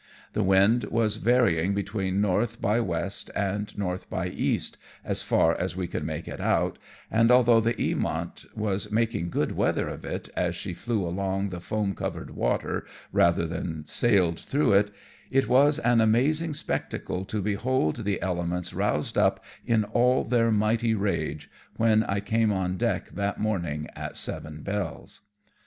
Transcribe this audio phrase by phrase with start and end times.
[0.33, 2.47] The wind was varying between N.
[2.59, 3.09] by W.
[3.35, 3.99] and N.
[4.09, 4.59] by E.
[5.05, 6.79] as far as one could make it out,
[7.11, 11.59] and although the Eamont was making good weather of it as she flew along the
[11.59, 14.91] foam covered water rather than sailed through it,
[15.29, 20.95] it was an amazing spectacle to behold the elements roused up in all their mighty
[20.95, 21.47] rage,
[21.77, 25.21] when I came on deck that morning at seven bells.